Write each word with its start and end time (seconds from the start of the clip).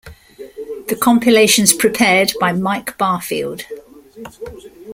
The 0.87 0.95
compilations 0.99 1.73
prepared 1.73 2.31
by 2.41 2.53
Mike 2.53 2.97
Barfield. 2.97 3.67